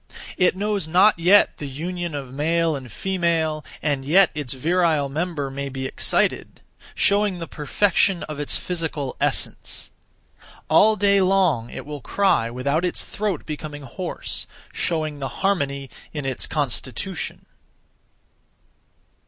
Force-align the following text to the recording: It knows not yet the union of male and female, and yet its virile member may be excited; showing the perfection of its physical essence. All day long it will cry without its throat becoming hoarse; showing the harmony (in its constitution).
It 0.35 0.55
knows 0.55 0.87
not 0.87 1.19
yet 1.19 1.57
the 1.59 1.67
union 1.67 2.15
of 2.15 2.33
male 2.33 2.75
and 2.75 2.91
female, 2.91 3.63
and 3.83 4.03
yet 4.03 4.31
its 4.33 4.51
virile 4.53 5.09
member 5.09 5.51
may 5.51 5.69
be 5.69 5.85
excited; 5.85 6.59
showing 6.95 7.37
the 7.37 7.45
perfection 7.45 8.23
of 8.23 8.39
its 8.39 8.57
physical 8.57 9.15
essence. 9.21 9.91
All 10.69 10.95
day 10.95 11.21
long 11.21 11.69
it 11.69 11.85
will 11.85 12.01
cry 12.01 12.49
without 12.49 12.83
its 12.83 13.05
throat 13.05 13.45
becoming 13.45 13.83
hoarse; 13.83 14.47
showing 14.73 15.19
the 15.19 15.29
harmony 15.43 15.87
(in 16.13 16.25
its 16.25 16.47
constitution). 16.47 17.45